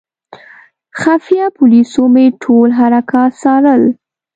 [1.01, 3.83] خفیه پولیسو مې ټول حرکات څارل.